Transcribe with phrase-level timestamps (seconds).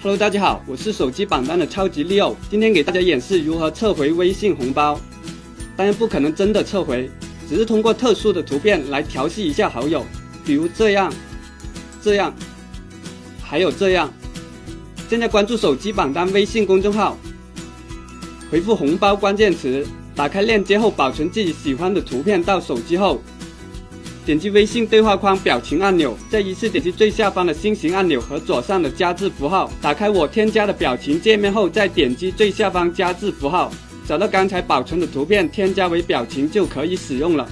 [0.00, 4.98] Hello，大家好，我是手机榜单的超级利奥，今天给大家演示如何撤回微信红包。
[5.76, 7.10] 当然不可能真的撤回，
[7.46, 10.06] 只是通过特殊的图片来调戏一下好友，
[10.42, 11.12] 比如这样、
[12.00, 12.34] 这样，
[13.42, 14.10] 还有这样。
[15.10, 17.18] 现在关注手机榜单微信公众号，
[18.50, 23.20] 回复“红包”关键词，打开链接后保存自己喜欢的图片到手机后。
[24.26, 29.70] 点击微信对话框表情按钮，再依次点击最下方的心形按钮和左上的加字符号。
[29.80, 33.70] 打开我添加的表情界面后，再点击最下方加字符号，
[34.04, 37.48] 找到刚才保存的图片，添加为表情就可以使用了。